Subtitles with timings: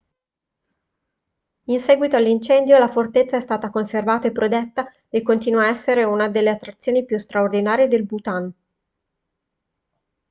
[1.65, 6.27] in seguito all'incendio la fortezza è stata conservata e protetta e continua a essere una
[6.27, 8.51] delle attrazioni più straordinarie del bhutan